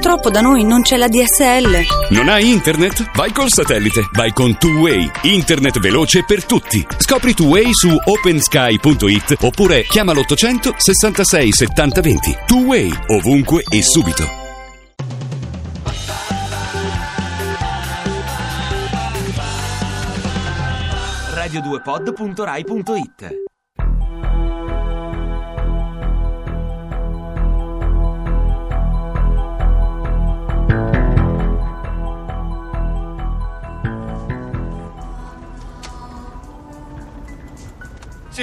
[0.00, 2.14] Purtroppo da noi non c'è la DSL.
[2.14, 3.10] Non hai internet?
[3.14, 4.08] Vai col satellite.
[4.12, 5.10] Vai con Two Way.
[5.24, 6.82] Internet veloce per tutti.
[6.96, 12.38] Scopri Two Way su opensky.it oppure chiama l'800 66 70 20.
[12.46, 12.90] Two Way.
[13.08, 14.26] Ovunque e subito.
[21.34, 23.49] radio2pod.rai.it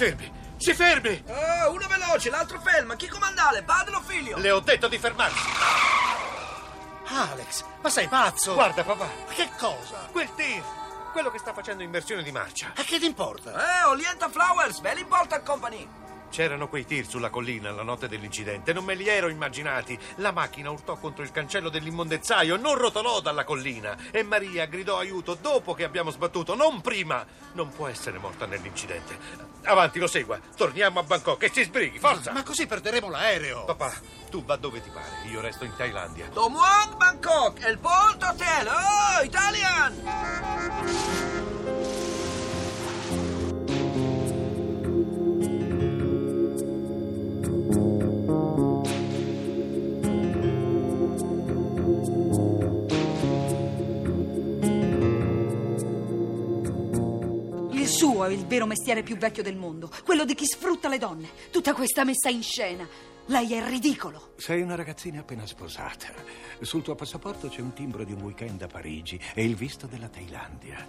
[0.00, 0.32] fermi!
[0.56, 1.22] Si fermi!
[1.26, 2.96] Oh, uno veloce, l'altro ferma.
[2.96, 3.62] Chi comandale?
[3.62, 4.38] Padre o figlio?
[4.38, 5.48] Le ho detto di fermarsi!
[7.06, 8.54] Alex, ma sei pazzo?
[8.54, 9.10] Guarda, papà.
[9.28, 10.08] Che cosa?
[10.10, 10.62] Quel tir!
[11.12, 12.72] Quello che sta facendo immersione di marcia.
[12.76, 13.52] A che ti importa?
[13.52, 15.86] Eh, Olienta Flowers, ve l'importa company.
[16.30, 19.98] C'erano quei tir sulla collina la notte dell'incidente, non me li ero immaginati.
[20.16, 23.96] La macchina urtò contro il cancello dell'immondezzaio, non rotolò dalla collina.
[24.10, 27.26] E Maria gridò aiuto dopo che abbiamo sbattuto, non prima.
[27.52, 29.18] Non può essere morta nell'incidente.
[29.64, 30.38] Avanti, lo segua.
[30.56, 32.32] Torniamo a Bangkok e si sbrighi, forza!
[32.32, 33.64] Ma così perderemo l'aereo.
[33.64, 33.92] Papà,
[34.30, 36.28] tu va dove ti pare, io resto in Thailandia.
[36.32, 38.68] Do Muang Bangkok, el Bolt Hotel.
[38.68, 41.49] Oh, Italian!
[58.20, 61.30] Suo è il vero mestiere più vecchio del mondo, quello di chi sfrutta le donne.
[61.50, 62.86] Tutta questa messa in scena.
[63.26, 64.34] Lei è ridicolo.
[64.36, 66.08] Sei una ragazzina appena sposata.
[66.60, 70.08] Sul tuo passaporto c'è un timbro di un weekend a Parigi e il visto della
[70.08, 70.86] Thailandia.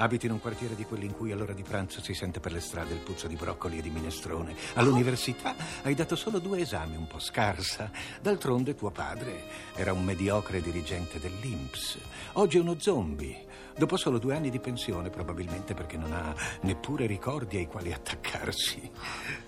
[0.00, 2.60] Abiti in un quartiere di quelli in cui all'ora di pranzo si sente per le
[2.60, 4.54] strade il puzzo di broccoli e di minestrone.
[4.74, 7.90] All'università hai dato solo due esami, un po' scarsa.
[8.20, 9.42] D'altronde tuo padre
[9.74, 11.98] era un mediocre dirigente dell'Inps.
[12.34, 13.46] Oggi è uno zombie.
[13.76, 18.90] Dopo solo due anni di pensione, probabilmente perché non ha neppure ricordi ai quali attaccarsi.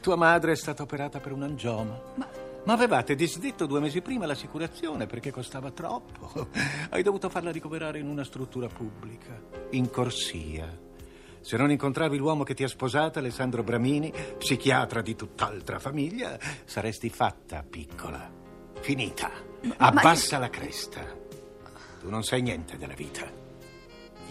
[0.01, 2.01] Tua madre è stata operata per un angioma.
[2.17, 2.50] Ma...
[2.65, 6.49] Ma avevate disdetto due mesi prima l'assicurazione perché costava troppo.
[6.91, 9.41] Hai dovuto farla ricoverare in una struttura pubblica,
[9.71, 10.89] in corsia.
[11.41, 17.09] Se non incontravi l'uomo che ti ha sposata, Alessandro Bramini, psichiatra di tutt'altra famiglia, saresti
[17.09, 18.31] fatta piccola.
[18.81, 19.31] Finita.
[19.79, 21.01] Abbassa la cresta.
[22.01, 23.27] Tu non sai niente della vita.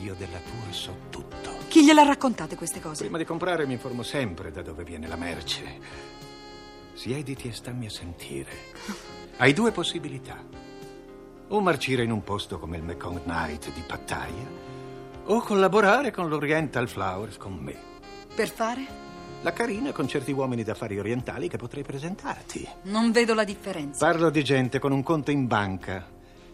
[0.01, 1.57] Io della tua so tutto.
[1.67, 3.03] Chi gliel'ha raccontate queste cose?
[3.03, 6.17] Prima di comprare mi informo sempre da dove viene la merce.
[6.99, 8.51] Siediti e stammi a sentire.
[9.37, 10.35] Hai due possibilità.
[11.47, 14.45] O marcire in un posto come il Mekong Night di Pattaya,
[15.27, 17.73] o collaborare con l'Oriental Flowers con me.
[18.35, 18.85] Per fare?
[19.43, 22.67] La carina con certi uomini d'affari orientali che potrei presentarti.
[22.81, 24.05] Non vedo la differenza.
[24.05, 26.05] Parlo di gente con un conto in banca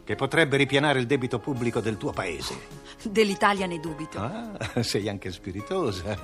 [0.04, 2.56] che potrebbe ripianare il debito pubblico del tuo paese.
[3.02, 4.20] Dell'Italia ne dubito.
[4.20, 6.16] Ah, sei anche spiritosa.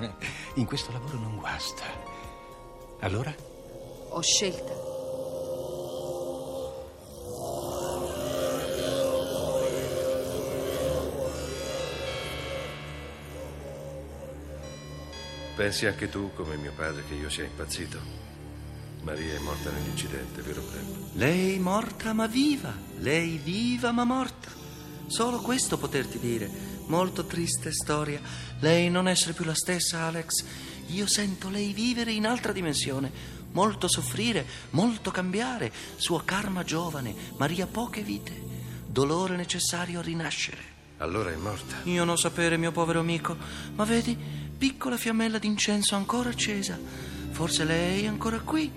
[0.57, 1.85] In questo lavoro non guasta.
[2.99, 3.49] Allora?
[4.13, 4.73] Ho scelta.
[15.55, 17.99] Pensi anche tu, come mio padre, che io sia impazzito?
[19.03, 21.11] Maria è morta nell'incidente, vero Clem?
[21.13, 24.49] Lei morta ma viva, lei viva ma morta.
[25.07, 26.49] Solo questo poterti dire.
[26.87, 28.19] Molto triste storia.
[28.59, 30.43] Lei non essere più la stessa, Alex.
[30.87, 33.39] Io sento lei vivere in altra dimensione.
[33.53, 35.71] Molto soffrire, molto cambiare.
[35.95, 38.39] Suo karma giovane, Maria poche vite.
[38.87, 40.69] Dolore necessario a rinascere.
[40.97, 41.77] Allora è morta.
[41.83, 43.35] Io non sapere, mio povero amico,
[43.75, 44.17] ma vedi,
[44.57, 46.77] piccola fiammella d'incenso ancora accesa.
[47.31, 48.71] Forse lei è ancora qui.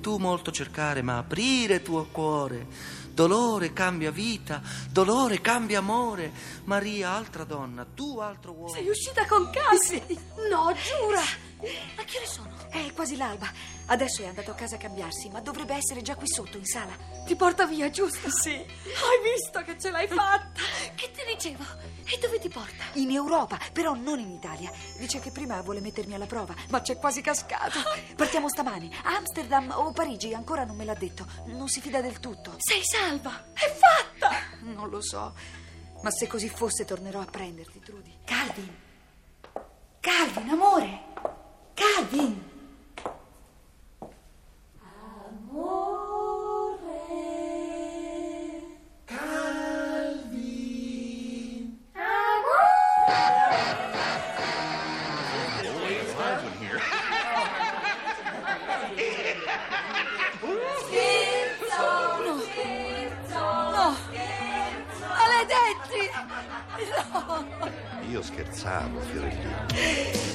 [0.00, 2.66] Tu molto cercare, ma aprire tuo cuore.
[3.12, 6.32] Dolore cambia vita, dolore cambia amore.
[6.64, 8.72] Maria, altra donna, tu altro uomo.
[8.72, 10.02] Sei uscita con Cassi?
[10.48, 11.22] No, giura.
[11.96, 12.54] Ma che ore sono?
[12.70, 13.50] È quasi l'alba.
[13.86, 16.92] Adesso è andato a casa a cambiarsi, ma dovrebbe essere già qui sotto, in sala.
[17.26, 18.30] Ti porta via, giusto?
[18.30, 18.50] Sì.
[18.52, 20.60] Hai visto che ce l'hai fatta?
[20.94, 21.64] Che ti dicevo?
[22.06, 22.84] E dove ti porta?
[22.94, 24.72] In Europa, però non in Italia.
[24.98, 27.78] Dice che prima vuole mettermi alla prova, ma c'è quasi cascato.
[28.16, 28.90] Partiamo stamani.
[29.02, 31.26] Amsterdam o Parigi, ancora non me l'ha detto.
[31.46, 32.54] Non si fida del tutto.
[32.58, 33.44] Sei salva.
[33.52, 34.30] È fatta.
[34.60, 35.34] Non lo so.
[36.02, 38.18] Ma se così fosse, tornerò a prenderti, Trudy.
[38.24, 38.74] Calvin.
[40.00, 41.02] Calvin, amore.
[41.74, 42.49] Calvin.
[68.10, 70.30] Io scherzavo, Fiorellino.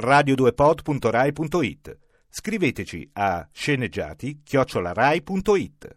[0.00, 1.98] radio2pod.rai.it
[2.30, 5.96] Scriveteci a sceneggiati chiocciolarai.it